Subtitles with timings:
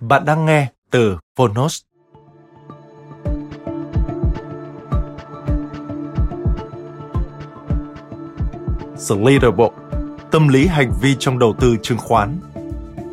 [0.00, 1.82] Bạn đang nghe từ Phonos.
[9.08, 9.74] The Leaderbook
[10.30, 12.38] Tâm lý hành vi trong đầu tư chứng khoán.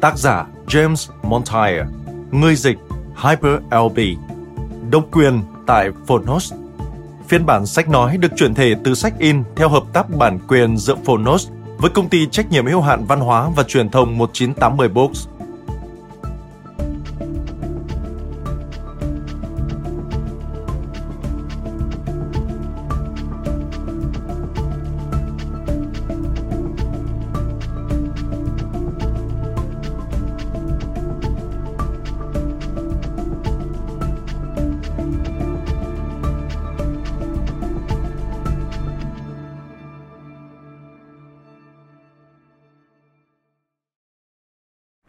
[0.02, 1.88] Tác giả James Montier,
[2.32, 2.78] Người dịch
[3.24, 4.00] Hyper LB
[4.92, 6.54] Độc quyền tại Phonos.
[7.28, 10.78] Phiên bản sách nói được chuyển thể từ sách in theo hợp tác bản quyền
[10.78, 14.90] giữa Phonos với công ty trách nhiệm hữu hạn văn hóa và truyền thông 1980
[14.90, 15.28] Books.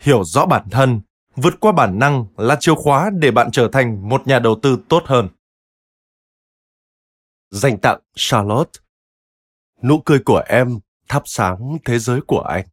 [0.06, 1.00] Hiểu rõ bản thân,
[1.36, 4.78] vượt qua bản năng là chìa khóa để bạn trở thành một nhà đầu tư
[4.88, 5.28] tốt hơn.
[7.50, 8.80] Dành tặng charlotte.
[9.82, 10.78] Nụ cười của em
[11.08, 12.66] thắp sáng thế giới của anh.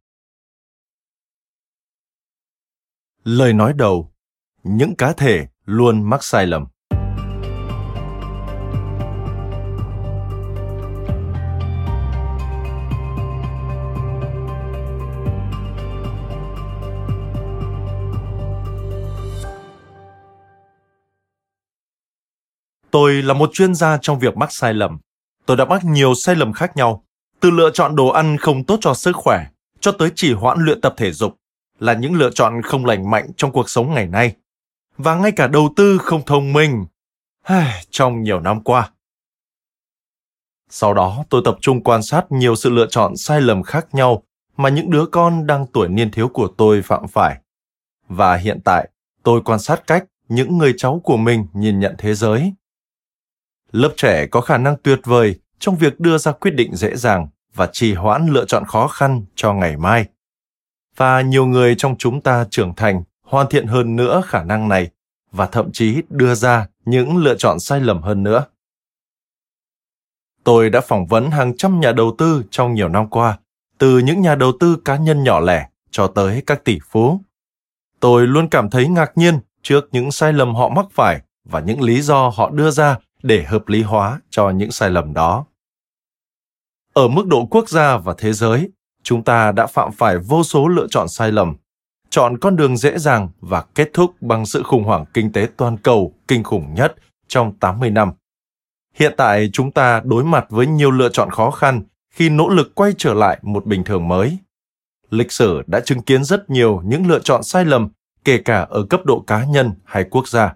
[3.24, 4.12] Lời nói đầu,
[4.62, 6.66] những cá thể luôn mắc sai lầm.
[22.94, 24.98] Tôi là một chuyên gia trong việc mắc sai lầm.
[25.46, 27.04] Tôi đã mắc nhiều sai lầm khác nhau,
[27.40, 29.46] từ lựa chọn đồ ăn không tốt cho sức khỏe
[29.80, 31.36] cho tới chỉ hoãn luyện tập thể dục
[31.78, 34.34] là những lựa chọn không lành mạnh trong cuộc sống ngày nay.
[34.98, 36.86] Và ngay cả đầu tư không thông minh
[37.90, 38.90] trong nhiều năm qua.
[40.70, 44.22] Sau đó tôi tập trung quan sát nhiều sự lựa chọn sai lầm khác nhau
[44.56, 47.40] mà những đứa con đang tuổi niên thiếu của tôi phạm phải.
[48.08, 48.88] Và hiện tại,
[49.22, 52.52] tôi quan sát cách những người cháu của mình nhìn nhận thế giới
[53.74, 57.28] lớp trẻ có khả năng tuyệt vời trong việc đưa ra quyết định dễ dàng
[57.54, 60.06] và trì hoãn lựa chọn khó khăn cho ngày mai.
[60.96, 64.90] Và nhiều người trong chúng ta trưởng thành hoàn thiện hơn nữa khả năng này
[65.32, 68.44] và thậm chí đưa ra những lựa chọn sai lầm hơn nữa.
[70.44, 73.38] Tôi đã phỏng vấn hàng trăm nhà đầu tư trong nhiều năm qua,
[73.78, 77.20] từ những nhà đầu tư cá nhân nhỏ lẻ cho tới các tỷ phú.
[78.00, 81.82] Tôi luôn cảm thấy ngạc nhiên trước những sai lầm họ mắc phải và những
[81.82, 85.44] lý do họ đưa ra để hợp lý hóa cho những sai lầm đó
[86.94, 88.70] ở mức độ quốc gia và thế giới
[89.02, 91.54] chúng ta đã phạm phải vô số lựa chọn sai lầm
[92.14, 95.76] chọn con đường dễ dàng và kết thúc bằng sự khủng hoảng kinh tế toàn
[95.76, 96.94] cầu kinh khủng nhất
[97.28, 98.12] trong 80 năm.
[98.94, 102.74] Hiện tại chúng ta đối mặt với nhiều lựa chọn khó khăn khi nỗ lực
[102.74, 104.38] quay trở lại một bình thường mới.
[105.10, 107.88] Lịch sử đã chứng kiến rất nhiều những lựa chọn sai lầm,
[108.24, 110.54] kể cả ở cấp độ cá nhân hay quốc gia.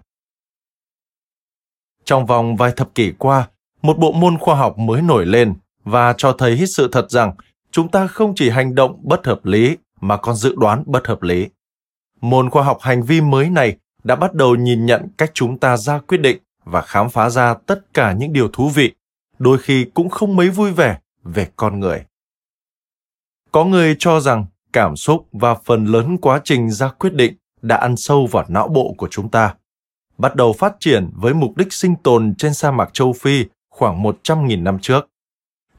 [2.09, 3.47] Trong vòng vài thập kỷ qua,
[3.81, 5.53] một bộ môn khoa học mới nổi lên
[5.83, 7.33] và cho thấy sự thật rằng
[7.71, 11.21] chúng ta không chỉ hành động bất hợp lý mà còn dự đoán bất hợp
[11.21, 11.47] lý.
[12.21, 15.77] Môn khoa học hành vi mới này đã bắt đầu nhìn nhận cách chúng ta
[15.77, 18.93] ra quyết định và khám phá ra tất cả những điều thú vị,
[19.39, 22.05] đôi khi cũng không mấy vui vẻ về con người.
[23.51, 27.75] Có người cho rằng cảm xúc và phần lớn quá trình ra quyết định đã
[27.75, 29.55] ăn sâu vào não bộ của chúng ta
[30.19, 34.03] bắt đầu phát triển với mục đích sinh tồn trên sa mạc châu Phi khoảng
[34.03, 35.09] 100.000 năm trước.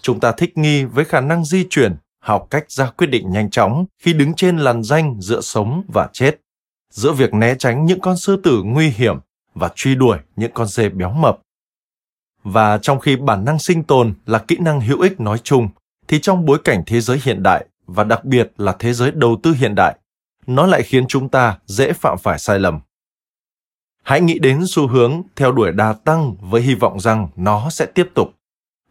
[0.03, 3.51] Chúng ta thích nghi với khả năng di chuyển, học cách ra quyết định nhanh
[3.51, 6.41] chóng khi đứng trên làn danh giữa sống và chết,
[6.91, 9.17] giữa việc né tránh những con sư tử nguy hiểm
[9.55, 11.39] và truy đuổi những con dê béo mập.
[12.43, 15.69] Và trong khi bản năng sinh tồn là kỹ năng hữu ích nói chung,
[16.09, 19.37] thì trong bối cảnh thế giới hiện đại và đặc biệt là thế giới đầu
[19.43, 19.99] tư hiện đại,
[20.47, 22.81] nó lại khiến chúng ta dễ phạm phải sai lầm.
[24.03, 27.87] Hãy nghĩ đến xu hướng theo đuổi đà tăng với hy vọng rằng nó sẽ
[27.87, 28.29] tiếp tục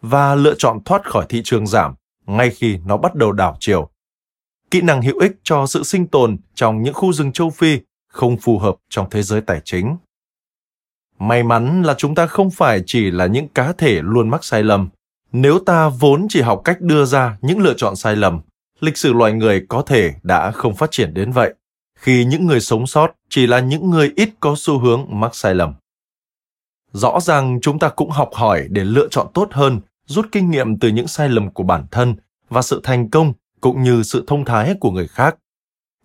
[0.02, 1.96] và lựa chọn thoát khỏi thị trường giảm
[2.26, 3.90] ngay khi nó bắt đầu đảo chiều.
[4.72, 8.38] Kỹ năng hữu ích cho sự sinh tồn trong những khu rừng châu Phi không
[8.38, 9.98] phù hợp trong thế giới tài chính.
[11.20, 14.64] May mắn là chúng ta không phải chỉ là những cá thể luôn mắc sai
[14.64, 14.90] lầm.
[15.32, 18.42] Nếu ta vốn chỉ học cách đưa ra những lựa chọn sai lầm,
[18.80, 21.54] lịch sử loài người có thể đã không phát triển đến vậy,
[22.00, 25.56] khi những người sống sót chỉ là những người ít có xu hướng mắc sai
[25.56, 25.74] lầm.
[26.92, 30.80] Rõ ràng chúng ta cũng học hỏi để lựa chọn tốt hơn, rút kinh nghiệm
[30.80, 32.16] từ những sai lầm của bản thân
[32.50, 35.36] và sự thành công cũng như sự thông thái của người khác.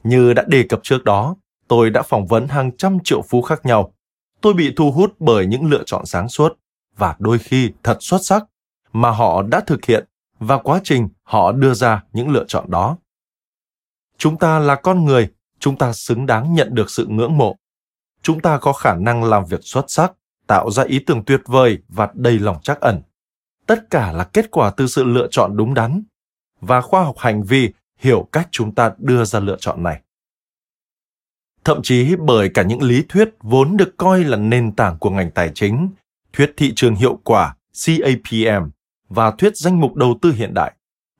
[0.02, 1.36] Như đã đề cập trước đó,
[1.68, 3.92] tôi đã phỏng vấn hàng trăm triệu phú khác nhau.
[4.40, 6.58] Tôi bị thu hút bởi những lựa chọn sáng suốt
[6.96, 8.44] và đôi khi thật xuất sắc
[8.92, 10.04] mà họ đã thực hiện
[10.38, 12.96] và quá trình họ đưa ra những lựa chọn đó.
[14.18, 15.28] Chúng ta là con người,
[15.64, 17.56] chúng ta xứng đáng nhận được sự ngưỡng mộ.
[18.22, 20.12] Chúng ta có khả năng làm việc xuất sắc,
[20.46, 23.02] tạo ra ý tưởng tuyệt vời và đầy lòng trắc ẩn.
[23.66, 26.02] Tất cả là kết quả từ sự lựa chọn đúng đắn
[26.60, 30.00] và khoa học hành vi hiểu cách chúng ta đưa ra lựa chọn này
[31.64, 35.30] thậm chí bởi cả những lý thuyết vốn được coi là nền tảng của ngành
[35.30, 35.88] tài chính,
[36.32, 37.56] thuyết thị trường hiệu quả
[37.86, 38.68] CAPM
[39.08, 40.72] và thuyết danh mục đầu tư hiện đại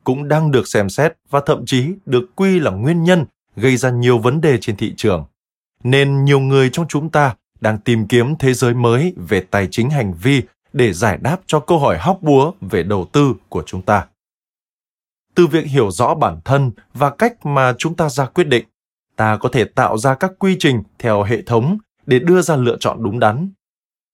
[0.05, 3.25] cũng đang được xem xét và thậm chí được quy là nguyên nhân
[3.57, 5.25] gây ra nhiều vấn đề trên thị trường.
[5.83, 9.91] Nên nhiều người trong chúng ta đang tìm kiếm thế giới mới về tài chính
[9.91, 10.43] hành vi
[10.73, 14.07] để giải đáp cho câu hỏi hóc búa về đầu tư của chúng ta.
[15.35, 18.65] Từ việc hiểu rõ bản thân và cách mà chúng ta ra quyết định,
[19.17, 22.77] ta có thể tạo ra các quy trình theo hệ thống để đưa ra lựa
[22.81, 23.51] chọn đúng đắn.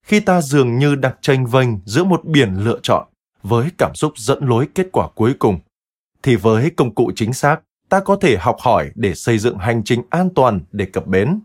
[0.07, 3.07] Khi ta dường như đang tranh vênh giữa một biển lựa chọn
[3.43, 5.59] với cảm xúc dẫn lối kết quả cuối cùng,
[6.23, 7.61] thì với công cụ chính xác,
[7.91, 11.41] ta có thể học hỏi để xây dựng hành trình an toàn để cập bến.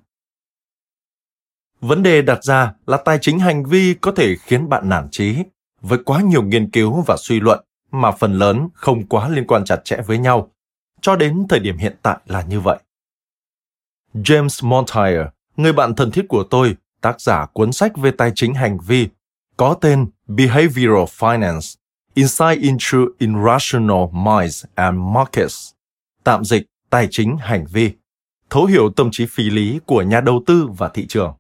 [1.82, 5.36] Vấn đề đặt ra là tài chính hành vi có thể khiến bạn nản trí
[5.82, 9.66] với quá nhiều nghiên cứu và suy luận mà phần lớn không quá liên quan
[9.66, 10.52] chặt chẽ với nhau.
[11.02, 12.80] Cho đến thời điểm hiện tại là như vậy.
[14.14, 15.28] James Montier,
[15.58, 19.08] người bạn thân thiết của tôi, tác giả cuốn sách về tài chính hành vi,
[19.58, 21.76] có tên Behavioral Finance,
[22.14, 25.75] Insight into Irrational Minds and Markets,
[26.26, 27.92] tạm dịch tài chính hành vi,
[28.50, 31.34] thấu hiểu tâm trí phi lý của nhà đầu tư và thị trường.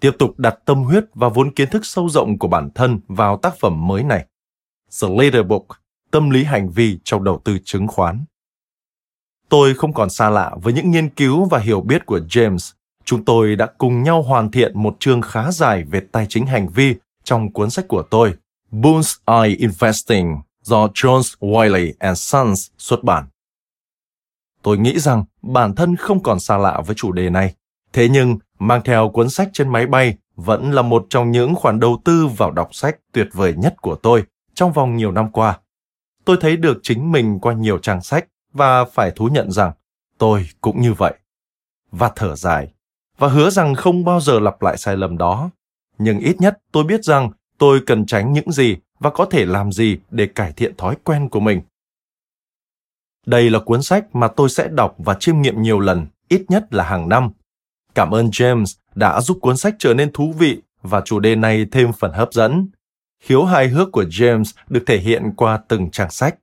[0.00, 3.36] Tiếp tục đặt tâm huyết và vốn kiến thức sâu rộng của bản thân vào
[3.36, 4.26] tác phẩm mới này.
[5.02, 5.66] The Later Book,
[6.14, 8.24] Tâm lý hành vi trong đầu tư chứng khoán.
[9.48, 12.72] Tôi không còn xa lạ với những nghiên cứu và hiểu biết của James.
[13.04, 16.68] Chúng tôi đã cùng nhau hoàn thiện một chương khá dài về tài chính hành
[16.68, 16.94] vi
[17.24, 18.34] trong cuốn sách của tôi,
[18.72, 23.24] Bull's Eye Investing do Jones Wiley and Sons xuất bản.
[24.64, 27.54] Tôi nghĩ rằng bản thân không còn xa lạ với chủ đề này.
[27.92, 31.80] Thế nhưng, mang theo cuốn sách trên máy bay vẫn là một trong những khoản
[31.80, 34.24] đầu tư vào đọc sách tuyệt vời nhất của tôi
[34.54, 35.58] trong vòng nhiều năm qua.
[36.24, 39.72] Tôi thấy được chính mình qua nhiều trang sách và phải thú nhận rằng
[40.18, 41.14] tôi cũng như vậy.
[41.90, 42.68] Và thở dài,
[43.18, 45.50] và hứa rằng không bao giờ lặp lại sai lầm đó.
[45.98, 49.72] Nhưng ít nhất tôi biết rằng tôi cần tránh những gì và có thể làm
[49.72, 51.60] gì để cải thiện thói quen của mình.
[53.26, 56.74] Đây là cuốn sách mà tôi sẽ đọc và chiêm nghiệm nhiều lần, ít nhất
[56.74, 57.30] là hàng năm.
[57.94, 61.66] Cảm ơn James đã giúp cuốn sách trở nên thú vị và chủ đề này
[61.72, 62.68] thêm phần hấp dẫn.
[63.22, 66.36] Khiếu hài hước của James được thể hiện qua từng trang sách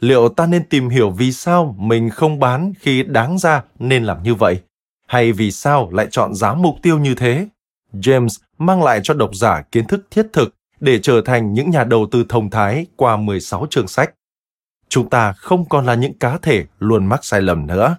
[0.00, 4.22] liệu ta nên tìm hiểu vì sao mình không bán khi đáng ra nên làm
[4.22, 4.60] như vậy
[5.06, 7.46] hay vì sao lại chọn giá mục tiêu như thế
[7.94, 11.84] james mang lại cho độc giả kiến thức thiết thực để trở thành những nhà
[11.84, 14.14] đầu tư thông thái qua 16 chương sách.
[14.88, 17.96] Chúng ta không còn là những cá thể luôn mắc sai lầm nữa.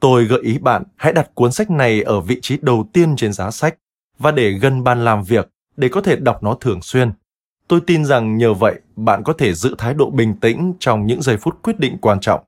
[0.00, 3.32] Tôi gợi ý bạn hãy đặt cuốn sách này ở vị trí đầu tiên trên
[3.32, 3.78] giá sách
[4.18, 7.12] và để gần bàn làm việc để có thể đọc nó thường xuyên.
[7.68, 11.22] Tôi tin rằng nhờ vậy bạn có thể giữ thái độ bình tĩnh trong những
[11.22, 12.44] giây phút quyết định quan trọng.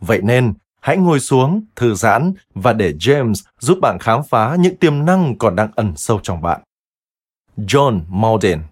[0.00, 4.76] Vậy nên, hãy ngồi xuống, thư giãn và để James giúp bạn khám phá những
[4.76, 6.60] tiềm năng còn đang ẩn sâu trong bạn.
[7.56, 8.62] John Malden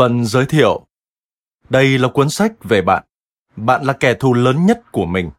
[0.00, 0.86] Phần giới thiệu
[1.70, 3.04] Đây là cuốn sách về bạn.
[3.56, 5.30] Bạn là kẻ thù lớn nhất của mình.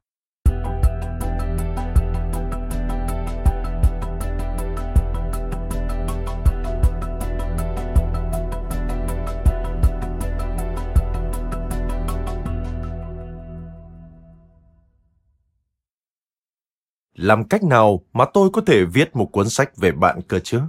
[17.13, 20.61] làm cách nào mà tôi có thể viết một cuốn sách về bạn cơ chứ?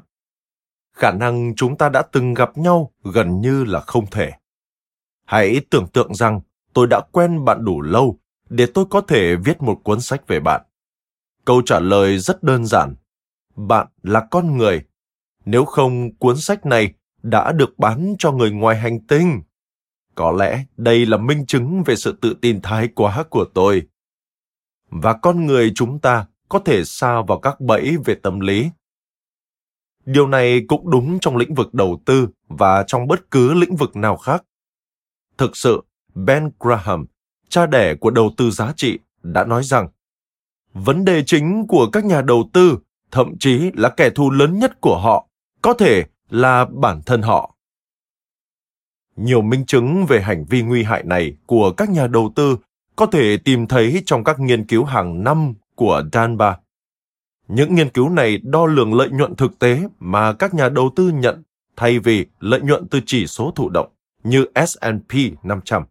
[0.93, 4.31] Khả năng chúng ta đã từng gặp nhau gần như là không thể.
[5.25, 6.41] Hãy tưởng tượng rằng
[6.73, 8.19] tôi đã quen bạn đủ lâu
[8.49, 10.63] để tôi có thể viết một cuốn sách về bạn.
[11.45, 12.95] Câu trả lời rất đơn giản.
[13.57, 14.83] Bạn là con người.
[15.45, 19.43] Nếu không, cuốn sách này đã được bán cho người ngoài hành tinh.
[20.15, 23.83] Có lẽ đây là minh chứng về sự tự tin thái quá của tôi.
[24.91, 28.71] Và con người chúng ta có thể xa vào các bẫy về tâm lý.
[30.05, 33.97] Điều này cũng đúng trong lĩnh vực đầu tư và trong bất cứ lĩnh vực
[33.97, 34.45] nào khác.
[35.39, 35.83] Thực sự,
[36.15, 37.07] Ben Graham,
[37.49, 39.89] cha đẻ của đầu tư giá trị, đã nói rằng
[40.73, 42.79] vấn đề chính của các nhà đầu tư,
[43.11, 45.29] thậm chí là kẻ thù lớn nhất của họ,
[45.63, 47.55] có thể là bản thân họ.
[49.17, 52.57] Nhiều minh chứng về hành vi nguy hại này của các nhà đầu tư
[52.97, 56.57] có thể tìm thấy trong các nghiên cứu hàng năm của Danba.
[57.49, 61.09] Những nghiên cứu này đo lường lợi nhuận thực tế mà các nhà đầu tư
[61.09, 61.43] nhận
[61.77, 63.89] thay vì lợi nhuận từ chỉ số thụ động
[64.25, 65.83] như S&P 500.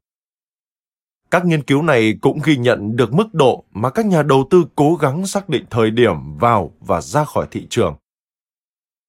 [1.31, 4.65] Các nghiên cứu này cũng ghi nhận được mức độ mà các nhà đầu tư
[4.75, 7.95] cố gắng xác định thời điểm vào và ra khỏi thị trường.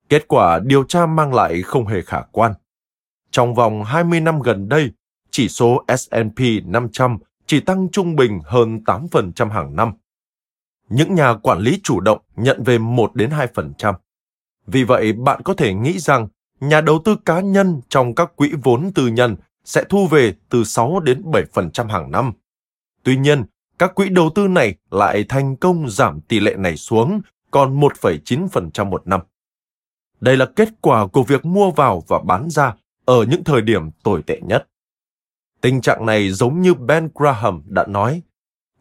[0.09, 2.53] Kết quả điều tra mang lại không hề khả quan.
[3.31, 4.91] Trong vòng 20 năm gần đây,
[5.31, 9.93] chỉ số S&P 500 chỉ tăng trung bình hơn 8% hàng năm.
[10.93, 13.95] Những nhà quản lý chủ động nhận về 1 đến 2%.
[14.67, 16.29] Vì vậy, bạn có thể nghĩ rằng
[16.61, 20.65] nhà đầu tư cá nhân trong các quỹ vốn tư nhân sẽ thu về từ
[20.65, 22.33] 6 đến 7% hàng năm.
[23.03, 23.45] Tuy nhiên,
[23.79, 27.21] các quỹ đầu tư này lại thành công giảm tỷ lệ này xuống
[27.51, 29.21] còn 1,9% một năm.
[30.21, 33.91] Đây là kết quả của việc mua vào và bán ra ở những thời điểm
[34.03, 34.69] tồi tệ nhất.
[35.61, 38.23] Tình trạng này giống như Ben Graham đã nói,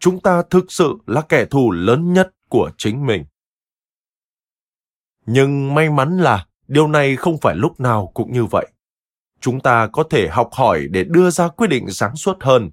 [0.01, 3.25] chúng ta thực sự là kẻ thù lớn nhất của chính mình.
[5.25, 8.67] Nhưng may mắn là điều này không phải lúc nào cũng như vậy.
[9.39, 12.71] Chúng ta có thể học hỏi để đưa ra quyết định sáng suốt hơn.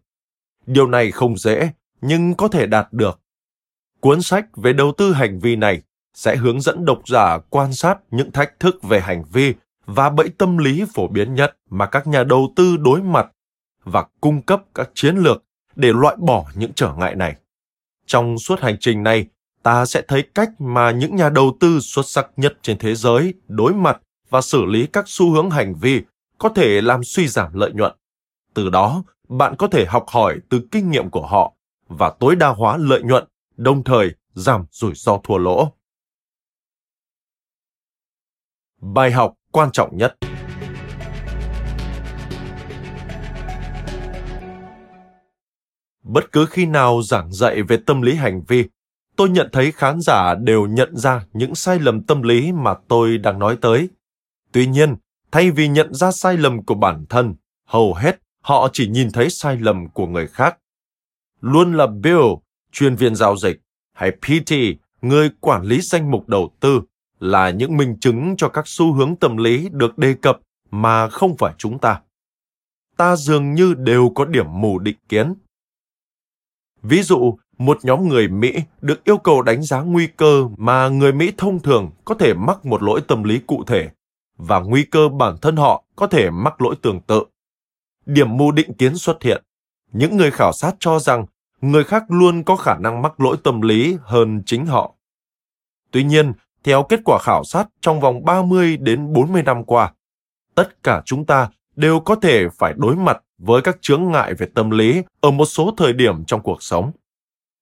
[0.67, 1.71] Điều này không dễ,
[2.01, 3.21] nhưng có thể đạt được.
[4.01, 5.83] Cuốn sách về đầu tư hành vi này
[6.15, 9.55] sẽ hướng dẫn độc giả quan sát những thách thức về hành vi
[9.87, 13.27] và bẫy tâm lý phổ biến nhất mà các nhà đầu tư đối mặt
[13.85, 15.45] và cung cấp các chiến lược
[15.79, 17.37] để loại bỏ những trở ngại này.
[18.07, 19.27] Trong suốt hành trình này,
[19.63, 23.35] ta sẽ thấy cách mà những nhà đầu tư xuất sắc nhất trên thế giới
[23.49, 26.03] đối mặt và xử lý các xu hướng hành vi
[26.39, 27.97] có thể làm suy giảm lợi nhuận.
[28.55, 31.53] Từ đó, bạn có thể học hỏi từ kinh nghiệm của họ
[31.89, 33.25] và tối đa hóa lợi nhuận,
[33.57, 35.73] đồng thời giảm rủi ro thua lỗ.
[38.81, 40.17] Bài học quan trọng nhất
[46.09, 48.65] Bất cứ khi nào giảng dạy về tâm lý hành vi,
[49.17, 53.19] tôi nhận thấy khán giả đều nhận ra những sai lầm tâm lý mà tôi
[53.19, 53.89] đang nói tới.
[54.53, 54.97] Tuy nhiên,
[55.33, 57.35] thay vì nhận ra sai lầm của bản thân,
[57.67, 60.59] hầu hết họ chỉ nhìn thấy sai lầm của người khác.
[61.41, 62.25] Luôn là Bill,
[62.73, 63.61] chuyên viên giao dịch,
[63.93, 64.53] hay PT,
[65.03, 66.81] người quản lý danh mục đầu tư,
[67.21, 70.39] là những minh chứng cho các xu hướng tâm lý được đề cập
[70.71, 72.01] mà không phải chúng ta.
[72.97, 75.35] Ta dường như đều có điểm mù định kiến.
[76.83, 81.13] Ví dụ, một nhóm người Mỹ được yêu cầu đánh giá nguy cơ mà người
[81.13, 83.91] Mỹ thông thường có thể mắc một lỗi tâm lý cụ thể
[84.37, 87.25] và nguy cơ bản thân họ có thể mắc lỗi tương tự.
[88.07, 89.43] Điểm mù định kiến xuất hiện.
[89.93, 91.27] Những người khảo sát cho rằng
[91.61, 94.95] người khác luôn có khả năng mắc lỗi tâm lý hơn chính họ.
[95.91, 96.33] Tuy nhiên,
[96.65, 99.93] theo kết quả khảo sát trong vòng 30 đến 40 năm qua,
[100.55, 104.47] tất cả chúng ta đều có thể phải đối mặt với các chướng ngại về
[104.55, 106.93] tâm lý ở một số thời điểm trong cuộc sống.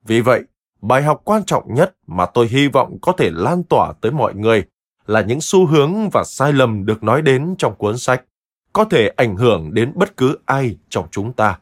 [0.07, 0.43] Vì vậy,
[0.81, 4.35] bài học quan trọng nhất mà tôi hy vọng có thể lan tỏa tới mọi
[4.35, 4.65] người
[5.07, 8.25] là những xu hướng và sai lầm được nói đến trong cuốn sách
[8.73, 11.59] có thể ảnh hưởng đến bất cứ ai trong chúng ta.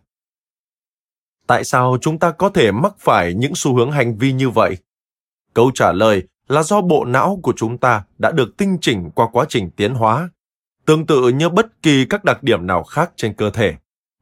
[1.46, 4.76] Tại sao chúng ta có thể mắc phải những xu hướng hành vi như vậy?
[5.54, 9.28] Câu trả lời là do bộ não của chúng ta đã được tinh chỉnh qua
[9.32, 10.28] quá trình tiến hóa,
[10.86, 13.74] tương tự như bất kỳ các đặc điểm nào khác trên cơ thể.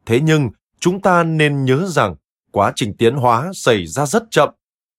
[0.06, 0.50] Thế nhưng,
[0.80, 2.14] chúng ta nên nhớ rằng
[2.50, 4.48] quá trình tiến hóa xảy ra rất chậm.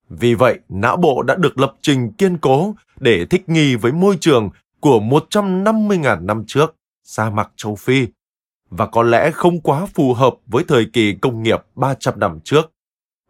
[0.10, 4.17] Vì vậy, não bộ đã được lập trình kiên cố để thích nghi với môi
[4.20, 8.08] trường của 150.000 năm trước, sa mạc châu Phi,
[8.70, 12.72] và có lẽ không quá phù hợp với thời kỳ công nghiệp 300 năm trước,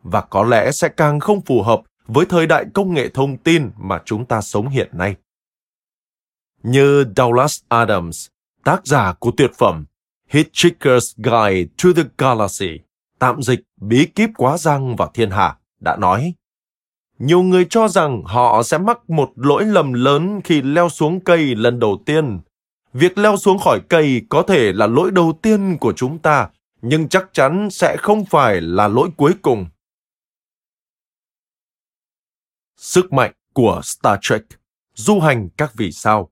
[0.03, 3.69] và có lẽ sẽ càng không phù hợp với thời đại công nghệ thông tin
[3.77, 5.15] mà chúng ta sống hiện nay.
[6.63, 8.27] Như Douglas Adams,
[8.63, 9.85] tác giả của tuyệt phẩm
[10.31, 12.79] Hitchhiker's Guide to the Galaxy,
[13.19, 16.33] tạm dịch bí kíp quá răng và thiên hạ, đã nói.
[17.19, 21.55] Nhiều người cho rằng họ sẽ mắc một lỗi lầm lớn khi leo xuống cây
[21.55, 22.39] lần đầu tiên.
[22.93, 26.49] Việc leo xuống khỏi cây có thể là lỗi đầu tiên của chúng ta
[26.81, 29.65] nhưng chắc chắn sẽ không phải là lỗi cuối cùng.
[32.77, 34.41] Sức mạnh của Star Trek
[34.93, 36.29] Du hành các vì sao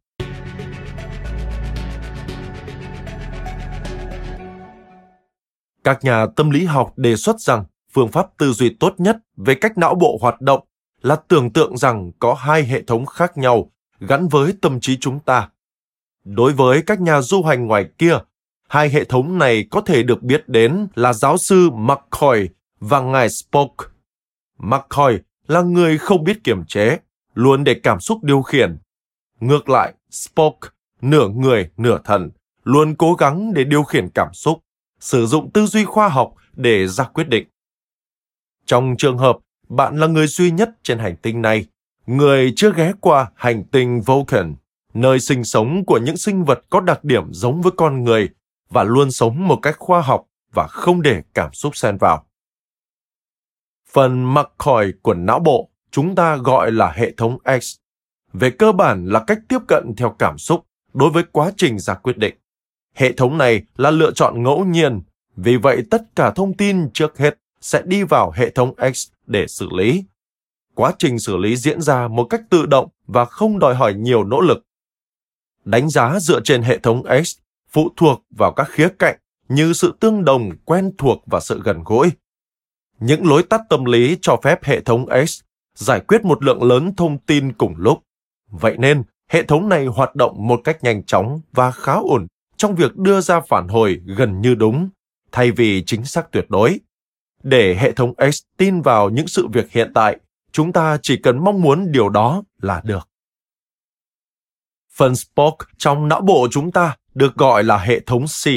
[5.84, 9.56] Các nhà tâm lý học đề xuất rằng phương pháp tư duy tốt nhất về
[9.56, 10.64] cách não bộ hoạt động
[11.02, 15.20] là tưởng tượng rằng có hai hệ thống khác nhau gắn với tâm trí chúng
[15.20, 15.50] ta.
[16.24, 18.18] Đối với các nhà du hành ngoài kia,
[18.68, 23.30] hai hệ thống này có thể được biết đến là giáo sư McCoy và ngài
[23.30, 23.76] Spock.
[24.58, 26.98] McCoy là người không biết kiềm chế,
[27.34, 28.78] luôn để cảm xúc điều khiển.
[29.40, 30.58] Ngược lại, Spock,
[31.02, 32.30] nửa người, nửa thần,
[32.64, 34.60] luôn cố gắng để điều khiển cảm xúc,
[35.02, 37.48] sử dụng tư duy khoa học để ra quyết định.
[38.66, 39.38] Trong trường hợp
[39.70, 41.66] bạn là người duy nhất trên hành tinh này,
[42.06, 44.56] người chưa ghé qua hành tinh Vulcan,
[44.94, 48.30] nơi sinh sống của những sinh vật có đặc điểm giống với con người
[48.70, 52.26] và luôn sống một cách khoa học và không để cảm xúc xen vào.
[53.92, 57.76] Phần mặc khỏi của não bộ chúng ta gọi là hệ thống X.
[58.34, 61.94] Về cơ bản là cách tiếp cận theo cảm xúc đối với quá trình ra
[61.94, 62.36] quyết định.
[62.94, 65.02] Hệ thống này là lựa chọn ngẫu nhiên,
[65.36, 69.48] vì vậy tất cả thông tin trước hết sẽ đi vào hệ thống X để
[69.48, 70.04] xử lý.
[70.76, 74.24] Quá trình xử lý diễn ra một cách tự động và không đòi hỏi nhiều
[74.24, 74.66] nỗ lực.
[75.66, 77.38] Đánh giá dựa trên hệ thống X
[77.70, 79.18] phụ thuộc vào các khía cạnh
[79.50, 82.12] như sự tương đồng, quen thuộc và sự gần gũi.
[83.00, 85.42] Những lối tắt tâm lý cho phép hệ thống X
[85.76, 88.04] giải quyết một lượng lớn thông tin cùng lúc.
[88.50, 92.28] Vậy nên, hệ thống này hoạt động một cách nhanh chóng và khá ổn
[92.62, 94.90] trong việc đưa ra phản hồi gần như đúng,
[95.32, 96.80] thay vì chính xác tuyệt đối.
[97.44, 100.18] Để hệ thống X tin vào những sự việc hiện tại,
[100.52, 103.10] chúng ta chỉ cần mong muốn điều đó là được.
[104.96, 108.48] Phần Spock trong não bộ chúng ta được gọi là hệ thống C,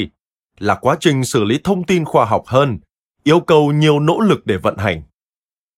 [0.59, 2.79] là quá trình xử lý thông tin khoa học hơn,
[3.23, 5.03] yêu cầu nhiều nỗ lực để vận hành.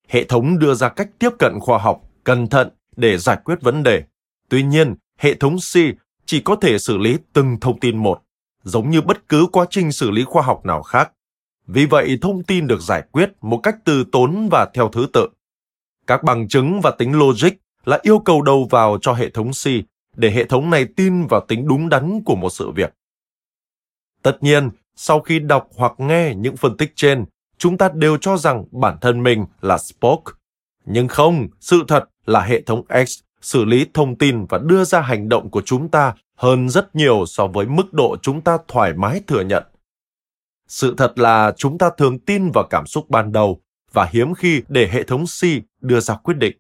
[0.08, 3.84] Hệ thống đưa ra cách tiếp cận khoa học, cẩn thận để giải quyết vấn
[3.84, 4.04] đề.
[4.50, 5.78] Tuy nhiên, hệ thống C
[6.26, 8.22] chỉ có thể xử lý từng thông tin một,
[8.68, 11.12] giống như bất cứ quá trình xử lý khoa học nào khác.
[11.68, 15.28] Vì vậy, thông tin được giải quyết một cách từ tốn và theo thứ tự.
[16.08, 17.50] Các bằng chứng và tính logic
[17.86, 19.68] là yêu cầu đầu vào cho hệ thống C
[20.16, 22.94] để hệ thống này tin vào tính đúng đắn của một sự việc.
[24.22, 27.26] Tất nhiên, sau khi đọc hoặc nghe những phân tích trên,
[27.58, 30.24] chúng ta đều cho rằng bản thân mình là Spock.
[30.86, 35.02] Nhưng không, sự thật là hệ thống X xử lý thông tin và đưa ra
[35.02, 38.94] hành động của chúng ta hơn rất nhiều so với mức độ chúng ta thoải
[38.94, 39.64] mái thừa nhận.
[40.68, 44.62] Sự thật là chúng ta thường tin vào cảm xúc ban đầu và hiếm khi
[44.68, 45.44] để hệ thống C
[45.82, 46.58] đưa ra quyết định.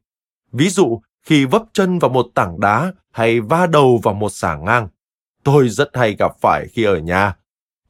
[0.51, 4.55] Ví dụ, khi vấp chân vào một tảng đá hay va đầu vào một xà
[4.55, 4.87] ngang.
[5.43, 7.35] Tôi rất hay gặp phải khi ở nhà.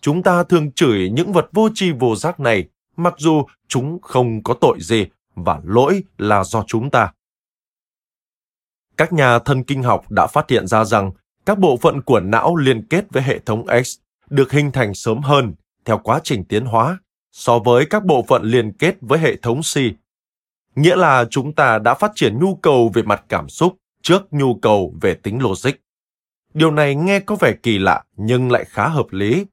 [0.01, 4.43] Chúng ta thường chửi những vật vô tri vô giác này, mặc dù chúng không
[4.43, 7.13] có tội gì và lỗi là do chúng ta.
[8.97, 11.11] Các nhà thần kinh học đã phát hiện ra rằng
[11.47, 13.97] các bộ phận của não liên kết với hệ thống X
[14.29, 15.53] được hình thành sớm hơn
[15.85, 16.99] theo quá trình tiến hóa
[17.31, 19.77] so với các bộ phận liên kết với hệ thống C.
[20.75, 24.55] Nghĩa là chúng ta đã phát triển nhu cầu về mặt cảm xúc trước nhu
[24.55, 25.71] cầu về tính logic.
[26.53, 29.45] Điều này nghe có vẻ kỳ lạ nhưng lại khá hợp lý.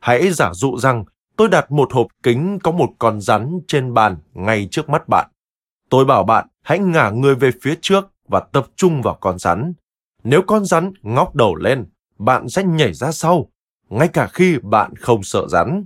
[0.00, 1.04] Hãy giả dụ rằng
[1.36, 5.30] tôi đặt một hộp kính có một con rắn trên bàn ngay trước mắt bạn.
[5.90, 9.72] Tôi bảo bạn hãy ngả người về phía trước và tập trung vào con rắn.
[10.24, 11.86] Nếu con rắn ngóc đầu lên,
[12.18, 13.50] bạn sẽ nhảy ra sau,
[13.88, 15.84] ngay cả khi bạn không sợ rắn.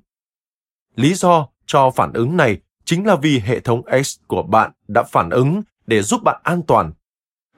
[0.97, 5.03] Lý do cho phản ứng này chính là vì hệ thống X của bạn đã
[5.03, 6.93] phản ứng để giúp bạn an toàn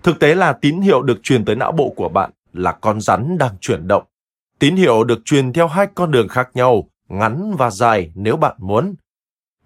[0.03, 3.39] Thực tế là tín hiệu được truyền tới não bộ của bạn là con rắn
[3.39, 4.05] đang chuyển động.
[4.59, 8.57] Tín hiệu được truyền theo hai con đường khác nhau, ngắn và dài nếu bạn
[8.59, 8.95] muốn.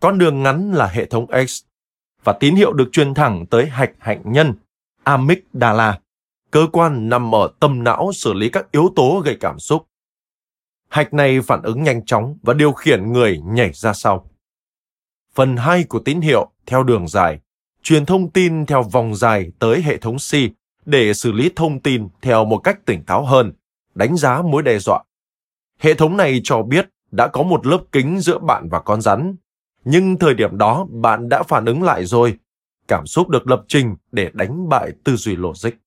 [0.00, 1.62] Con đường ngắn là hệ thống X
[2.24, 4.54] và tín hiệu được truyền thẳng tới hạch hạnh nhân,
[5.04, 6.00] amygdala,
[6.54, 9.86] cơ quan nằm ở tâm não xử lý các yếu tố gây cảm xúc.
[10.88, 14.30] Hạch này phản ứng nhanh chóng và điều khiển người nhảy ra sau.
[15.34, 17.40] Phần 2 của tín hiệu theo đường dài
[17.82, 20.34] truyền thông tin theo vòng dài tới hệ thống C
[20.84, 23.52] để xử lý thông tin theo một cách tỉnh táo hơn,
[23.94, 25.02] đánh giá mối đe dọa.
[25.78, 29.36] Hệ thống này cho biết đã có một lớp kính giữa bạn và con rắn,
[29.84, 32.38] nhưng thời điểm đó bạn đã phản ứng lại rồi.
[32.88, 35.83] Cảm xúc được lập trình để đánh bại tư duy logic.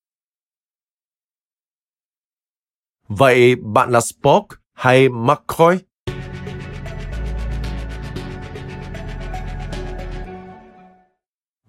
[3.07, 5.77] Vậy bạn là Spock hay McCoy?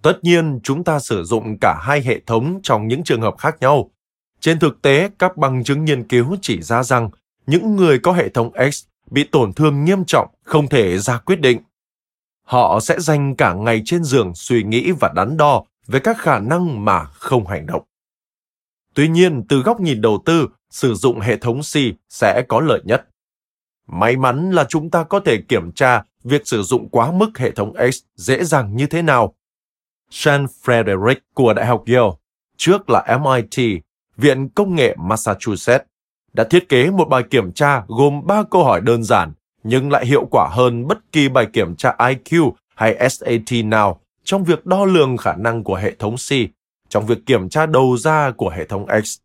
[0.02, 3.56] Tất nhiên, chúng ta sử dụng cả hai hệ thống trong những trường hợp khác
[3.60, 3.90] nhau.
[4.40, 7.10] Trên thực tế, các bằng chứng nghiên cứu chỉ ra rằng
[7.46, 11.40] những người có hệ thống X bị tổn thương nghiêm trọng không thể ra quyết
[11.40, 11.60] định.
[12.42, 16.38] Họ sẽ dành cả ngày trên giường suy nghĩ và đắn đo về các khả
[16.38, 17.82] năng mà không hành động.
[18.94, 21.76] Tuy nhiên, từ góc nhìn đầu tư, sử dụng hệ thống C
[22.08, 23.08] sẽ có lợi nhất.
[23.86, 27.50] May mắn là chúng ta có thể kiểm tra việc sử dụng quá mức hệ
[27.50, 29.34] thống X dễ dàng như thế nào.
[30.10, 32.10] Sean Frederick của Đại học Yale,
[32.56, 33.82] trước là MIT,
[34.16, 35.86] Viện Công nghệ Massachusetts,
[36.32, 40.06] đã thiết kế một bài kiểm tra gồm 3 câu hỏi đơn giản nhưng lại
[40.06, 44.84] hiệu quả hơn bất kỳ bài kiểm tra IQ hay SAT nào trong việc đo
[44.84, 46.30] lường khả năng của hệ thống C,
[46.88, 49.18] trong việc kiểm tra đầu ra của hệ thống X.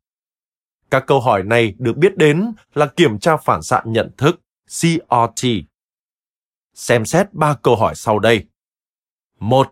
[0.94, 5.48] Các câu hỏi này được biết đến là kiểm tra phản xạ nhận thức CRT.
[6.74, 8.46] Xem xét ba câu hỏi sau đây.
[9.40, 9.72] một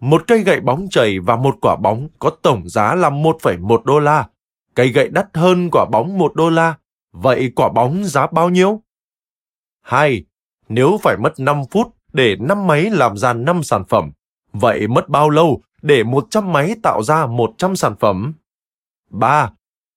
[0.00, 3.98] Một cây gậy bóng chảy và một quả bóng có tổng giá là 1,1 đô
[3.98, 4.28] la.
[4.74, 6.74] Cây gậy đắt hơn quả bóng 1 đô la.
[7.12, 8.82] Vậy quả bóng giá bao nhiêu?
[9.82, 10.24] 2.
[10.68, 14.12] Nếu phải mất 5 phút để 5 máy làm ra 5 sản phẩm,
[14.52, 18.34] vậy mất bao lâu để 100 máy tạo ra 100 sản phẩm?
[19.10, 19.50] 3.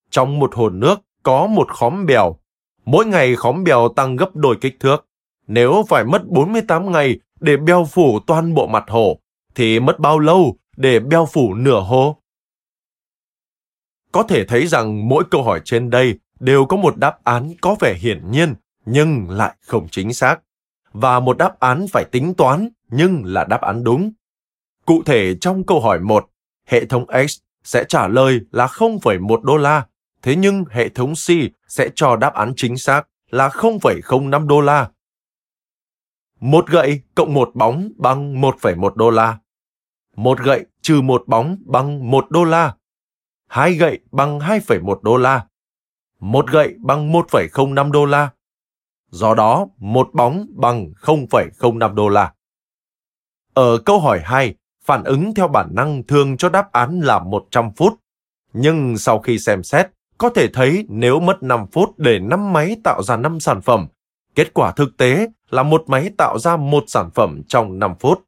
[0.09, 2.35] Trong một hồ nước có một khóm bèo.
[2.85, 5.05] Mỗi ngày khóm bèo tăng gấp đôi kích thước.
[5.47, 9.19] Nếu phải mất 48 ngày để bèo phủ toàn bộ mặt hồ,
[9.55, 12.17] thì mất bao lâu để bèo phủ nửa hồ?
[14.11, 17.75] Có thể thấy rằng mỗi câu hỏi trên đây đều có một đáp án có
[17.79, 20.39] vẻ hiển nhiên nhưng lại không chính xác
[20.93, 24.11] và một đáp án phải tính toán nhưng là đáp án đúng.
[24.85, 26.29] Cụ thể trong câu hỏi 1,
[26.65, 29.85] hệ thống X sẽ trả lời là 0,1 đô la,
[30.21, 31.29] thế nhưng hệ thống C
[31.67, 34.89] sẽ cho đáp án chính xác là 0,05 đô la.
[36.39, 39.37] Một gậy cộng một bóng bằng 1,1 đô la.
[40.15, 42.75] Một gậy trừ một bóng bằng 1 đô la.
[43.47, 45.45] Hai gậy bằng 2,1 đô la.
[46.19, 48.29] Một gậy bằng 1,05 đô la.
[49.09, 52.33] Do đó, một bóng bằng 0,05 đô la.
[53.53, 57.71] Ở câu hỏi 2, phản ứng theo bản năng thường cho đáp án là 100
[57.75, 57.93] phút.
[58.53, 62.75] Nhưng sau khi xem xét, có thể thấy nếu mất 5 phút để 5 máy
[62.83, 63.87] tạo ra 5 sản phẩm,
[64.35, 68.23] kết quả thực tế là một máy tạo ra một sản phẩm trong 5 phút.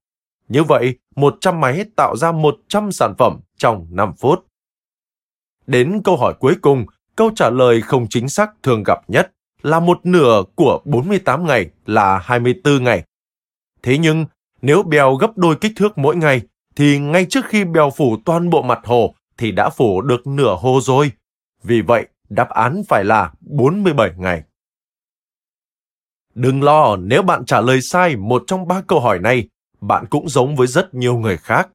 [0.47, 4.45] Như vậy, 100 máy tạo ra 100 sản phẩm trong 5 phút.
[5.67, 9.79] Đến câu hỏi cuối cùng, câu trả lời không chính xác thường gặp nhất là
[9.79, 13.03] một nửa của 48 ngày là 24 ngày.
[13.83, 14.25] Thế nhưng,
[14.61, 16.41] nếu bèo gấp đôi kích thước mỗi ngày,
[16.75, 20.55] thì ngay trước khi bèo phủ toàn bộ mặt hồ thì đã phủ được nửa
[20.59, 21.11] hồ rồi.
[21.63, 24.43] Vì vậy, đáp án phải là 47 ngày.
[26.35, 29.49] Đừng lo nếu bạn trả lời sai một trong ba câu hỏi này,
[29.81, 31.69] bạn cũng giống với rất nhiều người khác.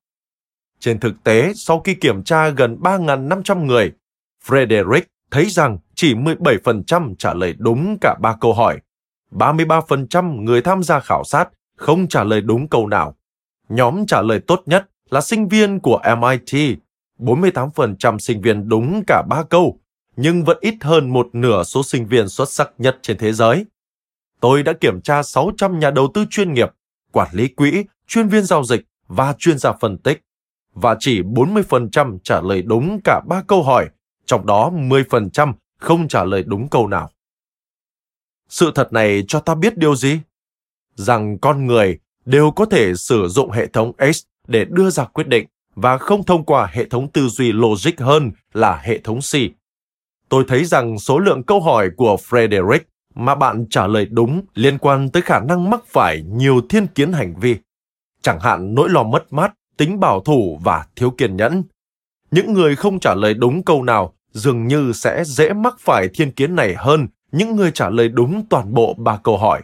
[0.78, 3.92] Trên thực tế, sau khi kiểm tra gần 3.500 người,
[4.46, 8.80] Frederick thấy rằng chỉ 17% trả lời đúng cả ba câu hỏi.
[9.30, 13.16] 33% người tham gia khảo sát không trả lời đúng câu nào.
[13.68, 16.78] Nhóm trả lời tốt nhất là sinh viên của MIT.
[17.18, 19.80] 48% sinh viên đúng cả ba câu,
[20.16, 23.66] nhưng vẫn ít hơn một nửa số sinh viên xuất sắc nhất trên thế giới.
[24.40, 26.68] Tôi đã kiểm tra 600 nhà đầu tư chuyên nghiệp,
[27.12, 30.20] quản lý quỹ, chuyên viên giao dịch và chuyên gia phân tích,
[30.74, 33.88] và chỉ 40% trả lời đúng cả ba câu hỏi,
[34.26, 37.10] trong đó 10% không trả lời đúng câu nào.
[38.48, 40.20] Sự thật này cho ta biết điều gì?
[40.94, 45.28] Rằng con người đều có thể sử dụng hệ thống X để đưa ra quyết
[45.28, 49.34] định và không thông qua hệ thống tư duy logic hơn là hệ thống C.
[50.28, 52.80] Tôi thấy rằng số lượng câu hỏi của Frederick
[53.14, 57.12] mà bạn trả lời đúng liên quan tới khả năng mắc phải nhiều thiên kiến
[57.12, 57.56] hành vi,
[58.22, 61.62] chẳng hạn nỗi lo mất mát, tính bảo thủ và thiếu kiên nhẫn.
[62.30, 66.32] Những người không trả lời đúng câu nào dường như sẽ dễ mắc phải thiên
[66.32, 69.62] kiến này hơn những người trả lời đúng toàn bộ ba câu hỏi.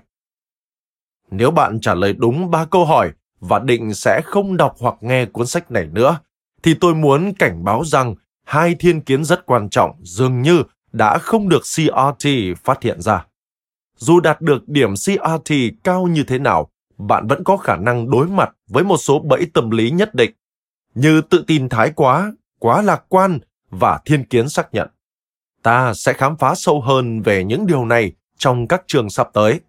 [1.30, 5.26] Nếu bạn trả lời đúng ba câu hỏi và định sẽ không đọc hoặc nghe
[5.26, 6.18] cuốn sách này nữa,
[6.62, 8.14] thì tôi muốn cảnh báo rằng
[8.46, 12.28] hai thiên kiến rất quan trọng dường như đã không được CRT
[12.64, 13.26] phát hiện ra.
[13.96, 15.52] Dù đạt được điểm CRT
[15.84, 19.46] cao như thế nào, bạn vẫn có khả năng đối mặt với một số bẫy
[19.54, 20.32] tâm lý nhất định,
[20.94, 23.38] như tự tin thái quá, quá lạc quan
[23.70, 24.88] và thiên kiến xác nhận.
[25.62, 29.60] Ta sẽ khám phá sâu hơn về những điều này trong các trường sắp tới.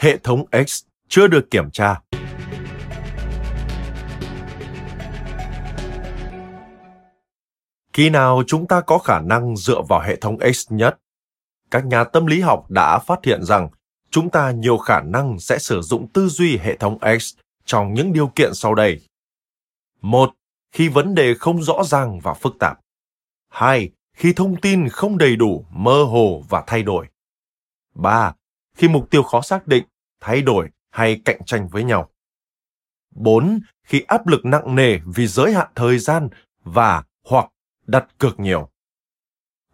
[0.00, 2.00] Hệ thống X chưa được kiểm tra.
[7.92, 10.98] Khi nào chúng ta có khả năng dựa vào hệ thống X nhất?
[11.70, 13.68] Các nhà tâm lý học đã phát hiện rằng
[14.10, 17.34] chúng ta nhiều khả năng sẽ sử dụng tư duy hệ thống X
[17.64, 19.00] trong những điều kiện sau đây.
[20.00, 20.34] Một,
[20.72, 22.80] khi vấn đề không rõ ràng và phức tạp.
[23.48, 27.06] Hai, khi thông tin không đầy đủ, mơ hồ và thay đổi.
[27.94, 28.34] 3.
[28.76, 29.84] Khi mục tiêu khó xác định,
[30.20, 32.10] thay đổi hay cạnh tranh với nhau.
[33.10, 33.60] 4.
[33.84, 36.28] Khi áp lực nặng nề vì giới hạn thời gian
[36.64, 37.52] và hoặc
[37.86, 38.70] đặt cược nhiều.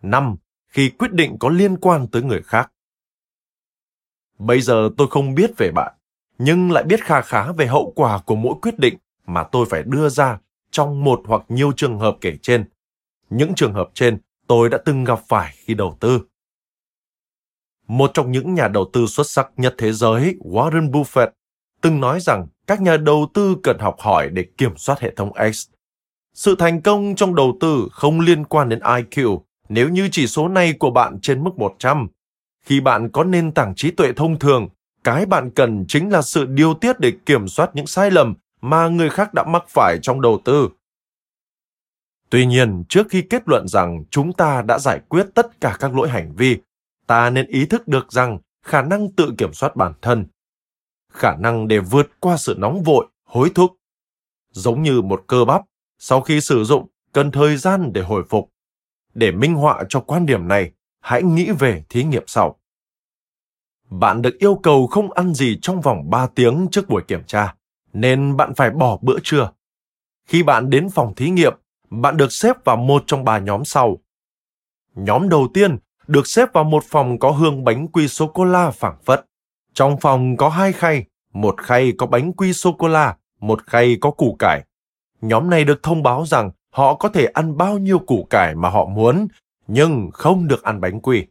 [0.02, 0.36] 5.
[0.68, 2.72] Khi quyết định có liên quan tới người khác.
[4.38, 5.94] Bây giờ tôi không biết về bạn,
[6.38, 9.82] nhưng lại biết kha khá về hậu quả của mỗi quyết định mà tôi phải
[9.82, 10.38] đưa ra
[10.70, 12.64] trong một hoặc nhiều trường hợp kể trên.
[13.30, 16.20] Những trường hợp trên tôi đã từng gặp phải khi đầu tư.
[17.88, 21.28] Một trong những nhà đầu tư xuất sắc nhất thế giới, Warren Buffett,
[21.80, 25.32] từng nói rằng các nhà đầu tư cần học hỏi để kiểm soát hệ thống
[25.52, 25.68] X.
[26.34, 30.48] Sự thành công trong đầu tư không liên quan đến IQ nếu như chỉ số
[30.48, 32.08] này của bạn trên mức 100.
[32.64, 34.68] Khi bạn có nền tảng trí tuệ thông thường,
[35.04, 38.88] cái bạn cần chính là sự điều tiết để kiểm soát những sai lầm mà
[38.88, 40.68] người khác đã mắc phải trong đầu tư.
[42.30, 45.96] Tuy nhiên, trước khi kết luận rằng chúng ta đã giải quyết tất cả các
[45.96, 46.56] lỗi hành vi,
[47.06, 50.26] ta nên ý thức được rằng khả năng tự kiểm soát bản thân,
[51.12, 53.76] khả năng để vượt qua sự nóng vội, hối thúc,
[54.50, 55.62] giống như một cơ bắp,
[55.98, 58.50] sau khi sử dụng cần thời gian để hồi phục.
[59.14, 62.58] Để minh họa cho quan điểm này, hãy nghĩ về thí nghiệm sau.
[63.90, 67.54] Bạn được yêu cầu không ăn gì trong vòng 3 tiếng trước buổi kiểm tra,
[67.92, 69.50] nên bạn phải bỏ bữa trưa.
[70.26, 71.54] Khi bạn đến phòng thí nghiệm,
[71.90, 73.98] bạn được xếp vào một trong ba nhóm sau.
[74.94, 79.26] Nhóm đầu tiên được xếp vào một phòng có hương bánh quy sô-cô-la phảng phất.
[79.74, 84.36] Trong phòng có hai khay, một khay có bánh quy sô-cô-la, một khay có củ
[84.38, 84.64] cải.
[85.20, 88.68] Nhóm này được thông báo rằng họ có thể ăn bao nhiêu củ cải mà
[88.68, 89.28] họ muốn,
[89.66, 91.26] nhưng không được ăn bánh quy.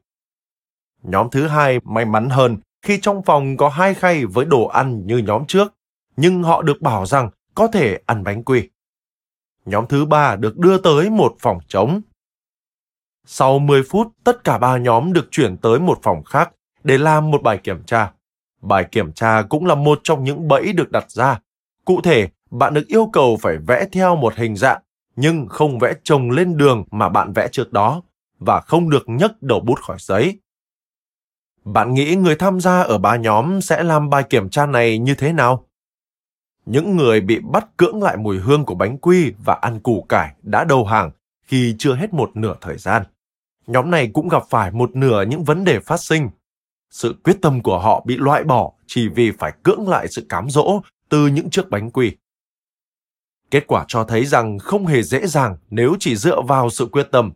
[1.04, 5.06] Nhóm thứ hai may mắn hơn khi trong phòng có hai khay với đồ ăn
[5.06, 5.74] như nhóm trước,
[6.18, 8.70] nhưng họ được bảo rằng có thể ăn bánh quy.
[9.66, 12.02] Nhóm thứ ba được đưa tới một phòng trống.
[13.26, 16.52] Sau 10 phút, tất cả ba nhóm được chuyển tới một phòng khác
[16.84, 18.12] để làm một bài kiểm tra.
[18.62, 21.40] Bài kiểm tra cũng là một trong những bẫy được đặt ra.
[21.86, 24.82] Cụ thể, bạn được yêu cầu phải vẽ theo một hình dạng,
[25.16, 28.02] nhưng không vẽ chồng lên đường mà bạn vẽ trước đó,
[28.40, 30.40] và không được nhấc đầu bút khỏi giấy.
[31.64, 35.16] Bạn nghĩ người tham gia ở ba nhóm sẽ làm bài kiểm tra này như
[35.16, 35.66] thế nào?
[36.66, 40.34] Những người bị bắt cưỡng lại mùi hương của bánh quy và ăn củ cải
[40.42, 41.12] đã đầu hàng
[41.42, 43.04] khi chưa hết một nửa thời gian.
[43.68, 46.30] Nhóm này cũng gặp phải một nửa những vấn đề phát sinh.
[46.92, 50.50] Sự quyết tâm của họ bị loại bỏ chỉ vì phải cưỡng lại sự cám
[50.50, 52.12] dỗ từ những chiếc bánh quy.
[53.52, 57.08] Kết quả cho thấy rằng không hề dễ dàng nếu chỉ dựa vào sự quyết
[57.12, 57.32] tâm.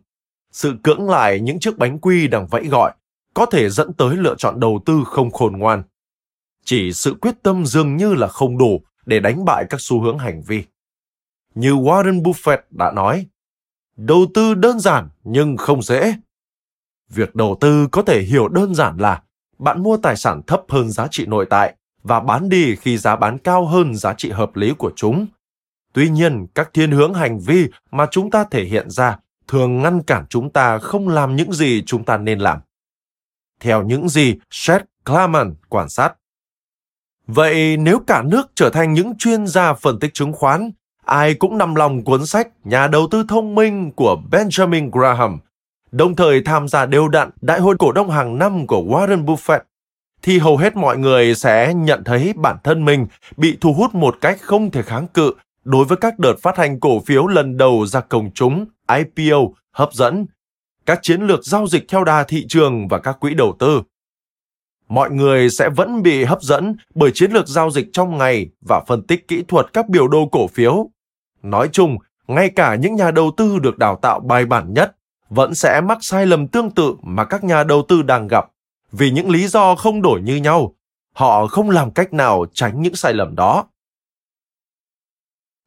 [0.52, 2.92] Sự cưỡng lại những chiếc bánh quy đang vẫy gọi
[3.34, 5.82] có thể dẫn tới lựa chọn đầu tư không khôn ngoan.
[6.64, 10.18] Chỉ sự quyết tâm dường như là không đủ để đánh bại các xu hướng
[10.18, 10.64] hành vi.
[11.54, 13.26] Như Warren Buffett đã nói,
[14.06, 16.14] đầu tư đơn giản nhưng không dễ.
[17.08, 19.22] Việc đầu tư có thể hiểu đơn giản là
[19.58, 23.16] bạn mua tài sản thấp hơn giá trị nội tại và bán đi khi giá
[23.16, 25.26] bán cao hơn giá trị hợp lý của chúng.
[25.92, 30.02] Tuy nhiên, các thiên hướng hành vi mà chúng ta thể hiện ra thường ngăn
[30.02, 32.60] cản chúng ta không làm những gì chúng ta nên làm.
[33.60, 36.14] Theo những gì Seth Klarman quan sát,
[37.26, 40.70] Vậy nếu cả nước trở thành những chuyên gia phân tích chứng khoán,
[41.10, 45.38] ai cũng nằm lòng cuốn sách Nhà đầu tư thông minh của Benjamin Graham,
[45.92, 49.60] đồng thời tham gia đều đặn đại hội cổ đông hàng năm của Warren Buffett,
[50.22, 54.16] thì hầu hết mọi người sẽ nhận thấy bản thân mình bị thu hút một
[54.20, 55.32] cách không thể kháng cự
[55.64, 58.64] đối với các đợt phát hành cổ phiếu lần đầu ra công chúng,
[58.96, 59.38] IPO,
[59.72, 60.26] hấp dẫn,
[60.86, 63.82] các chiến lược giao dịch theo đà thị trường và các quỹ đầu tư.
[64.88, 68.84] Mọi người sẽ vẫn bị hấp dẫn bởi chiến lược giao dịch trong ngày và
[68.86, 70.90] phân tích kỹ thuật các biểu đồ cổ phiếu.
[71.42, 74.96] Nói chung, ngay cả những nhà đầu tư được đào tạo bài bản nhất
[75.30, 78.50] vẫn sẽ mắc sai lầm tương tự mà các nhà đầu tư đang gặp
[78.92, 80.74] vì những lý do không đổi như nhau.
[81.12, 83.64] Họ không làm cách nào tránh những sai lầm đó.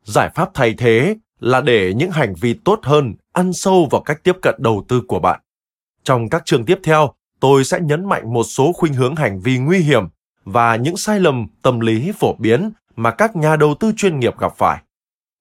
[0.03, 4.23] Giải pháp thay thế là để những hành vi tốt hơn ăn sâu vào cách
[4.23, 5.39] tiếp cận đầu tư của bạn.
[6.03, 9.57] Trong các chương tiếp theo, tôi sẽ nhấn mạnh một số khuynh hướng hành vi
[9.57, 10.03] nguy hiểm
[10.45, 14.37] và những sai lầm tâm lý phổ biến mà các nhà đầu tư chuyên nghiệp
[14.39, 14.81] gặp phải.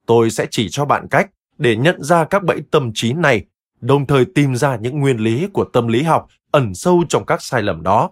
[0.06, 3.44] Tôi sẽ chỉ cho bạn cách để nhận ra các bẫy tâm trí này,
[3.80, 7.42] đồng thời tìm ra những nguyên lý của tâm lý học ẩn sâu trong các
[7.42, 8.10] sai lầm đó.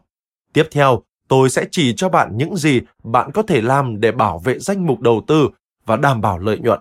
[0.53, 4.39] Tiếp theo, tôi sẽ chỉ cho bạn những gì bạn có thể làm để bảo
[4.39, 5.49] vệ danh mục đầu tư
[5.87, 6.81] và đảm bảo lợi nhuận.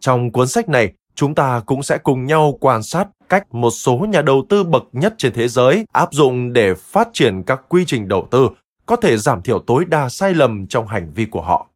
[0.00, 3.96] Trong cuốn sách này, chúng ta cũng sẽ cùng nhau quan sát cách một số
[3.96, 7.84] nhà đầu tư bậc nhất trên thế giới áp dụng để phát triển các quy
[7.86, 8.48] trình đầu tư
[8.86, 11.66] có thể giảm thiểu tối đa sai lầm trong hành vi của họ.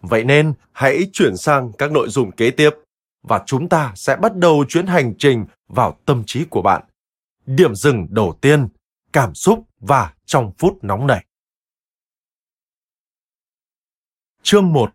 [0.00, 2.70] Vậy nên, hãy chuyển sang các nội dung kế tiếp.
[3.22, 6.82] và chúng ta sẽ bắt đầu chuyến hành trình vào tâm trí của bạn.
[7.46, 8.68] Điểm dừng đầu tiên,
[9.12, 11.26] cảm xúc và trong phút nóng nảy
[14.42, 14.94] Chương 1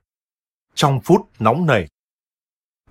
[0.74, 1.88] Trong phút nóng nảy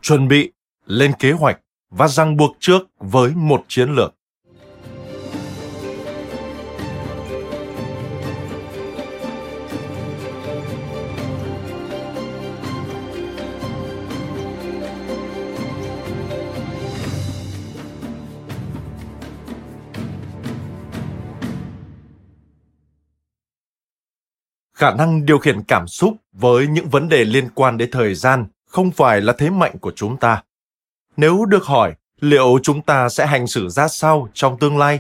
[0.00, 0.52] Chuẩn bị,
[0.86, 4.14] lên kế hoạch và răng buộc trước với một chiến lược.
[24.80, 28.46] Khả năng điều khiển cảm xúc với những vấn đề liên quan đến thời gian
[28.66, 30.42] không phải là thế mạnh của chúng ta.
[31.16, 34.98] Nếu được hỏi liệu chúng ta sẽ hành xử ra sao trong tương lai,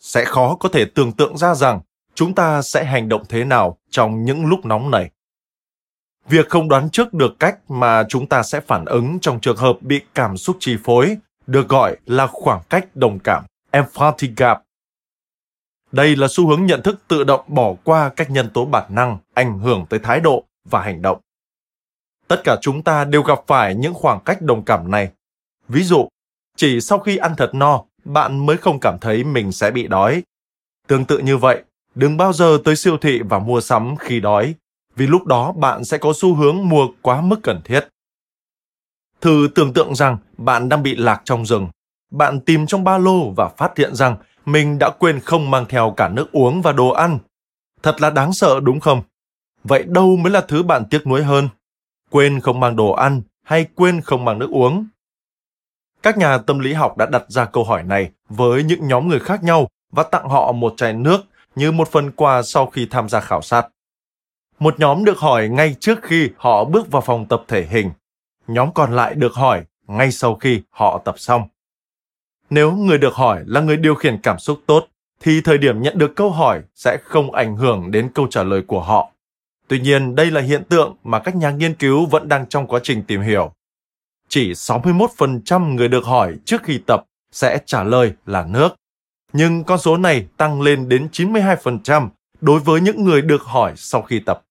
[0.00, 1.80] sẽ khó có thể tưởng tượng ra rằng
[2.14, 5.10] chúng ta sẽ hành động thế nào trong những lúc nóng này.
[6.28, 9.76] Việc không đoán trước được cách mà chúng ta sẽ phản ứng trong trường hợp
[9.80, 11.16] bị cảm xúc chi phối
[11.46, 14.62] được gọi là khoảng cách đồng cảm empathy gap
[15.92, 19.18] đây là xu hướng nhận thức tự động bỏ qua các nhân tố bản năng
[19.34, 21.18] ảnh hưởng tới thái độ và hành động.
[22.28, 25.08] Tất cả chúng ta đều gặp phải những khoảng cách đồng cảm này.
[25.68, 26.08] Ví dụ,
[26.56, 30.22] chỉ sau khi ăn thật no, bạn mới không cảm thấy mình sẽ bị đói.
[30.88, 31.62] Tương tự như vậy,
[31.94, 34.54] đừng bao giờ tới siêu thị và mua sắm khi đói,
[34.96, 37.88] vì lúc đó bạn sẽ có xu hướng mua quá mức cần thiết.
[39.20, 41.68] Thử tưởng tượng rằng bạn đang bị lạc trong rừng.
[42.10, 45.94] Bạn tìm trong ba lô và phát hiện rằng mình đã quên không mang theo
[45.96, 47.18] cả nước uống và đồ ăn.
[47.82, 49.02] Thật là đáng sợ, đúng không?
[49.64, 51.48] Vậy đâu mới là thứ bạn tiếc nuối hơn?
[52.10, 54.86] Quên không mang đồ ăn hay quên không mang nước uống?
[56.02, 59.20] Các nhà tâm lý học đã đặt ra câu hỏi này với những nhóm người
[59.20, 61.20] khác nhau và tặng họ một chai nước
[61.54, 63.68] như một phần quà sau khi tham gia khảo sát.
[64.58, 67.90] Một nhóm được hỏi ngay trước khi họ bước vào phòng tập thể hình.
[68.46, 71.48] Nhóm còn lại được hỏi ngay sau khi họ tập xong.
[72.54, 74.88] Nếu người được hỏi là người điều khiển cảm xúc tốt,
[75.20, 78.62] thì thời điểm nhận được câu hỏi sẽ không ảnh hưởng đến câu trả lời
[78.66, 79.12] của họ.
[79.68, 82.80] Tuy nhiên, đây là hiện tượng mà các nhà nghiên cứu vẫn đang trong quá
[82.82, 83.52] trình tìm hiểu.
[84.28, 88.68] Chỉ 61% người được hỏi trước khi tập sẽ trả lời là nước.
[89.32, 92.08] Nhưng con số này tăng lên đến 92%
[92.40, 94.42] đối với những người được hỏi sau khi tập.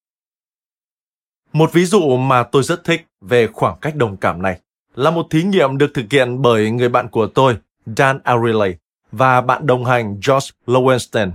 [1.53, 4.59] Một ví dụ mà tôi rất thích về khoảng cách đồng cảm này
[4.95, 7.57] là một thí nghiệm được thực hiện bởi người bạn của tôi
[7.97, 8.75] Dan Ariely
[9.11, 11.31] và bạn đồng hành Josh Lowenstein.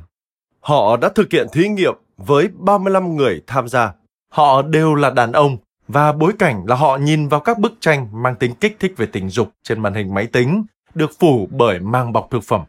[0.60, 3.92] Họ đã thực hiện thí nghiệm với 35 người tham gia.
[4.32, 5.56] Họ đều là đàn ông
[5.88, 9.06] và bối cảnh là họ nhìn vào các bức tranh mang tính kích thích về
[9.06, 10.64] tình dục trên màn hình máy tính
[10.94, 12.62] được phủ bởi mang bọc thực phẩm.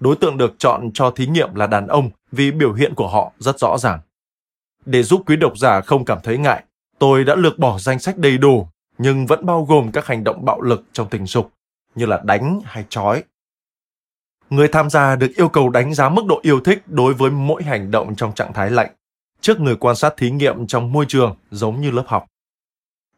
[0.00, 3.32] Đối tượng được chọn cho thí nghiệm là đàn ông vì biểu hiện của họ
[3.38, 4.00] rất rõ ràng.
[4.86, 6.64] Để giúp quý độc giả không cảm thấy ngại,
[6.98, 10.44] tôi đã lược bỏ danh sách đầy đủ nhưng vẫn bao gồm các hành động
[10.44, 11.50] bạo lực trong tình dục
[11.94, 13.24] như là đánh hay trói.
[14.50, 17.62] Người tham gia được yêu cầu đánh giá mức độ yêu thích đối với mỗi
[17.62, 18.90] hành động trong trạng thái lạnh
[19.40, 22.26] trước người quan sát thí nghiệm trong môi trường giống như lớp học.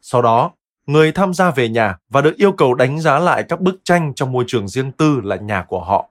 [0.01, 0.51] Sau đó,
[0.87, 4.13] người tham gia về nhà và được yêu cầu đánh giá lại các bức tranh
[4.15, 6.11] trong môi trường riêng tư là nhà của họ.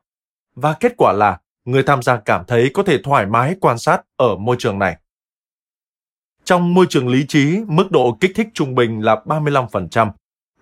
[0.55, 4.01] Và kết quả là người tham gia cảm thấy có thể thoải mái quan sát
[4.17, 4.97] ở môi trường này.
[6.43, 10.11] Trong môi trường lý trí, mức độ kích thích trung bình là 35%,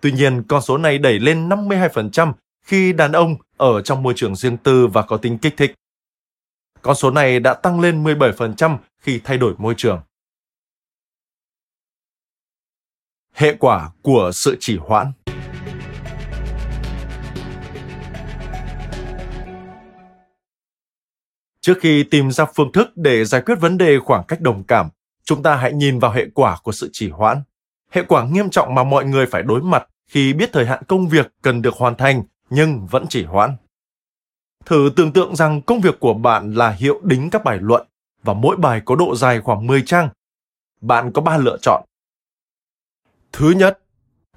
[0.00, 2.32] Tuy nhiên, con số này đẩy lên 52%
[2.62, 5.74] khi đàn ông ở trong môi trường riêng tư và có tính kích thích.
[6.82, 10.00] Con số này đã tăng lên 17% khi thay đổi môi trường.
[13.32, 15.12] Hệ quả của sự chỉ hoãn
[21.60, 24.88] Trước khi tìm ra phương thức để giải quyết vấn đề khoảng cách đồng cảm,
[25.24, 27.42] chúng ta hãy nhìn vào hệ quả của sự chỉ hoãn
[27.90, 31.08] hệ quả nghiêm trọng mà mọi người phải đối mặt khi biết thời hạn công
[31.08, 33.56] việc cần được hoàn thành nhưng vẫn chỉ hoãn.
[34.64, 37.86] Thử tưởng tượng rằng công việc của bạn là hiệu đính các bài luận
[38.22, 40.08] và mỗi bài có độ dài khoảng 10 trang.
[40.80, 41.84] Bạn có ba lựa chọn.
[43.32, 43.78] Thứ nhất,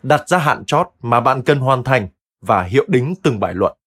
[0.03, 2.07] đặt ra hạn chót mà bạn cần hoàn thành
[2.41, 3.77] và hiệu đính từng bài luận.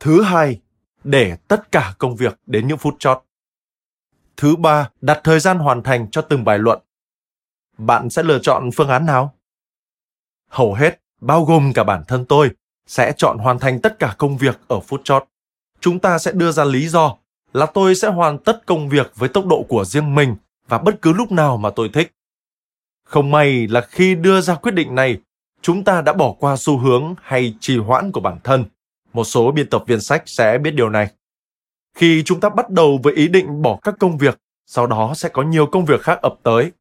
[0.00, 0.60] Thứ hai,
[1.04, 3.22] để tất cả công việc đến những phút chót.
[4.36, 6.80] Thứ ba, đặt thời gian hoàn thành cho từng bài luận
[7.78, 9.34] bạn sẽ lựa chọn phương án nào?
[10.48, 12.50] Hầu hết, bao gồm cả bản thân tôi,
[12.86, 15.24] sẽ chọn hoàn thành tất cả công việc ở phút chót.
[15.80, 17.16] Chúng ta sẽ đưa ra lý do
[17.52, 20.36] là tôi sẽ hoàn tất công việc với tốc độ của riêng mình
[20.68, 22.12] và bất cứ lúc nào mà tôi thích.
[23.04, 25.18] Không may là khi đưa ra quyết định này,
[25.62, 28.64] chúng ta đã bỏ qua xu hướng hay trì hoãn của bản thân.
[29.12, 31.08] Một số biên tập viên sách sẽ biết điều này.
[31.94, 35.28] Khi chúng ta bắt đầu với ý định bỏ các công việc, sau đó sẽ
[35.28, 36.72] có nhiều công việc khác ập tới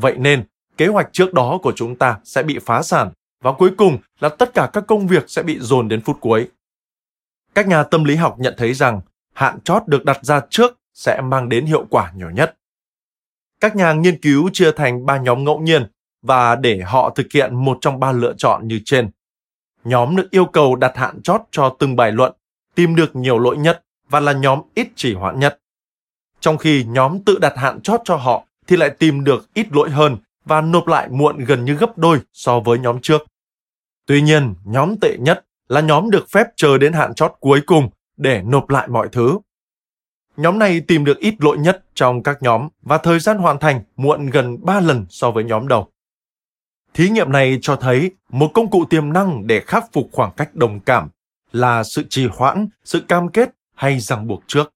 [0.00, 0.44] Vậy nên,
[0.76, 3.10] kế hoạch trước đó của chúng ta sẽ bị phá sản
[3.42, 6.48] và cuối cùng là tất cả các công việc sẽ bị dồn đến phút cuối.
[7.54, 9.00] Các nhà tâm lý học nhận thấy rằng
[9.32, 12.56] hạn chót được đặt ra trước sẽ mang đến hiệu quả nhiều nhất.
[13.60, 15.86] Các nhà nghiên cứu chia thành ba nhóm ngẫu nhiên
[16.22, 19.10] và để họ thực hiện một trong ba lựa chọn như trên.
[19.84, 22.32] Nhóm được yêu cầu đặt hạn chót cho từng bài luận,
[22.74, 25.60] tìm được nhiều lỗi nhất và là nhóm ít chỉ hoãn nhất.
[26.40, 29.90] Trong khi nhóm tự đặt hạn chót cho họ thì lại tìm được ít lỗi
[29.90, 33.22] hơn và nộp lại muộn gần như gấp đôi so với nhóm trước.
[34.06, 37.90] Tuy nhiên, nhóm tệ nhất là nhóm được phép chờ đến hạn chót cuối cùng
[38.16, 39.38] để nộp lại mọi thứ.
[40.36, 43.82] Nhóm này tìm được ít lỗi nhất trong các nhóm và thời gian hoàn thành
[43.96, 45.92] muộn gần 3 lần so với nhóm đầu.
[46.94, 50.54] Thí nghiệm này cho thấy một công cụ tiềm năng để khắc phục khoảng cách
[50.54, 51.08] đồng cảm
[51.52, 54.72] là sự trì hoãn, sự cam kết hay ràng buộc trước.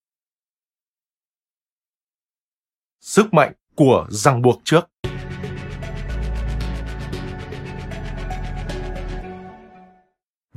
[3.01, 4.90] Sức mạnh của ràng buộc trước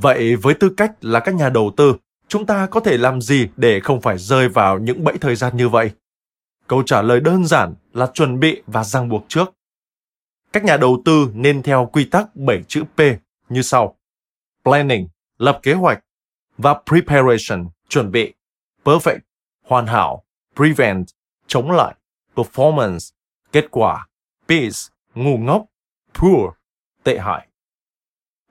[0.03, 1.95] Vậy với tư cách là các nhà đầu tư,
[2.27, 5.57] chúng ta có thể làm gì để không phải rơi vào những bẫy thời gian
[5.57, 5.91] như vậy?
[6.67, 9.53] Câu trả lời đơn giản là chuẩn bị và ràng buộc trước.
[10.53, 12.99] Các nhà đầu tư nên theo quy tắc 7 chữ P
[13.49, 13.97] như sau.
[14.63, 15.07] Planning,
[15.37, 16.03] lập kế hoạch,
[16.57, 18.33] và preparation, chuẩn bị,
[18.83, 19.19] perfect,
[19.63, 20.23] hoàn hảo,
[20.55, 21.05] prevent,
[21.47, 21.95] chống lại,
[22.35, 23.13] performance,
[23.51, 24.07] kết quả,
[24.47, 24.77] peace,
[25.15, 25.65] ngu ngốc,
[26.13, 26.53] poor,
[27.03, 27.47] tệ hại.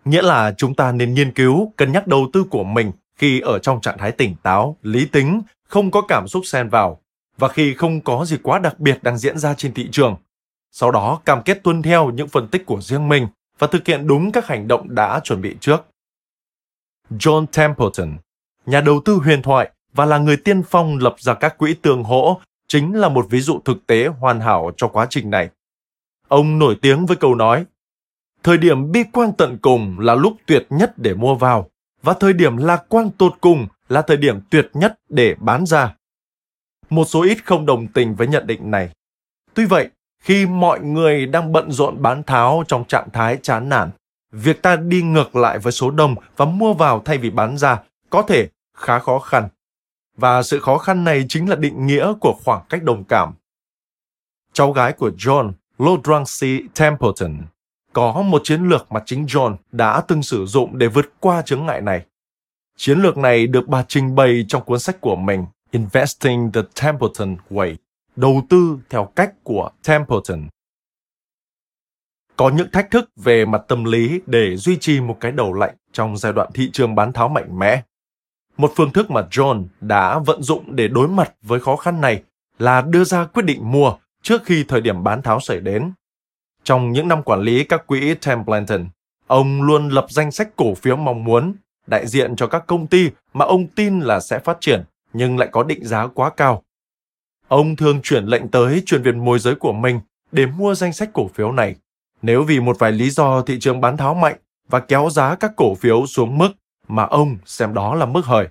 [0.04, 3.58] Nghĩa là chúng ta nên nghiên cứu, cân nhắc đầu tư của mình khi ở
[3.58, 7.00] trong trạng thái tỉnh táo, lý tính, không có cảm xúc xen vào
[7.38, 10.16] và khi không có gì quá đặc biệt đang diễn ra trên thị trường.
[10.70, 13.26] Sau đó cam kết tuân theo những phân tích của riêng mình
[13.58, 15.86] và thực hiện đúng các hành động đã chuẩn bị trước.
[17.10, 18.16] John Templeton,
[18.66, 22.04] nhà đầu tư huyền thoại và là người tiên phong lập ra các quỹ tương
[22.04, 22.40] hỗ,
[22.72, 25.48] chính là một ví dụ thực tế hoàn hảo cho quá trình này.
[26.28, 27.64] Ông nổi tiếng với câu nói,
[28.42, 31.70] thời điểm bi quan tận cùng là lúc tuyệt nhất để mua vào,
[32.02, 35.94] và thời điểm lạc quan tột cùng là thời điểm tuyệt nhất để bán ra.
[36.90, 38.90] Một số ít không đồng tình với nhận định này.
[39.54, 39.88] Tuy vậy,
[40.22, 43.90] khi mọi người đang bận rộn bán tháo trong trạng thái chán nản,
[44.30, 47.78] việc ta đi ngược lại với số đông và mua vào thay vì bán ra
[48.10, 49.48] có thể khá khó khăn.
[50.16, 53.34] Và sự khó khăn này chính là định nghĩa của khoảng cách đồng cảm.
[54.52, 57.36] Cháu gái của John, Lodrancy Templeton,
[57.92, 61.66] có một chiến lược mà chính John đã từng sử dụng để vượt qua chướng
[61.66, 62.06] ngại này.
[62.76, 67.36] Chiến lược này được bà trình bày trong cuốn sách của mình Investing the Templeton
[67.50, 67.76] Way,
[68.16, 70.48] đầu tư theo cách của Templeton.
[72.36, 75.74] Có những thách thức về mặt tâm lý để duy trì một cái đầu lạnh
[75.92, 77.82] trong giai đoạn thị trường bán tháo mạnh mẽ.
[78.56, 82.22] Một phương thức mà John đã vận dụng để đối mặt với khó khăn này
[82.58, 83.92] là đưa ra quyết định mua
[84.22, 85.92] trước khi thời điểm bán tháo xảy đến.
[86.64, 88.86] Trong những năm quản lý các quỹ Templeton,
[89.26, 91.54] ông luôn lập danh sách cổ phiếu mong muốn,
[91.86, 95.48] đại diện cho các công ty mà ông tin là sẽ phát triển nhưng lại
[95.52, 96.62] có định giá quá cao.
[97.48, 100.00] Ông thường chuyển lệnh tới chuyên viên môi giới của mình
[100.32, 101.76] để mua danh sách cổ phiếu này
[102.22, 104.36] nếu vì một vài lý do thị trường bán tháo mạnh
[104.68, 106.48] và kéo giá các cổ phiếu xuống mức
[106.88, 108.48] mà ông xem đó là mức hời.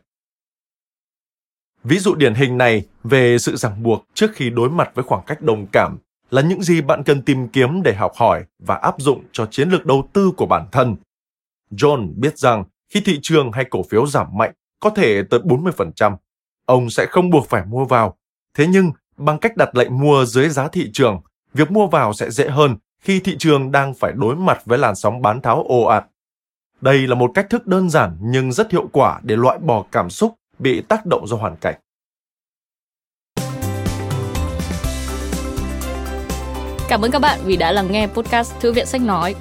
[1.84, 5.26] Ví dụ điển hình này về sự ràng buộc trước khi đối mặt với khoảng
[5.26, 5.98] cách đồng cảm
[6.30, 9.70] là những gì bạn cần tìm kiếm để học hỏi và áp dụng cho chiến
[9.70, 10.96] lược đầu tư của bản thân.
[11.72, 12.64] John biết rằng
[12.94, 16.16] khi thị trường hay cổ phiếu giảm mạnh, có thể tới 40%,
[16.66, 18.18] ông sẽ không buộc phải mua vào.
[18.58, 21.22] Thế nhưng, bằng cách đặt lệnh mua dưới giá thị trường,
[21.54, 24.96] việc mua vào sẽ dễ hơn khi thị trường đang phải đối mặt với làn
[24.96, 26.06] sóng bán tháo ồ ạt.
[26.82, 30.10] Đây là một cách thức đơn giản nhưng rất hiệu quả để loại bỏ cảm
[30.10, 31.76] xúc bị tác động do hoàn cảnh.
[36.90, 39.36] Cảm ơn các bạn vì đã lắng nghe podcast Thư viện Sách Nói.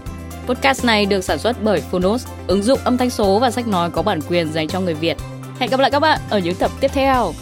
[0.47, 3.91] Podcast này được sản xuất bởi Phonos, ứng dụng âm thanh số và sách nói
[3.91, 5.17] có bản quyền dành cho người Việt.
[5.59, 7.33] Hẹn gặp lại các bạn ở những tập tiếp theo.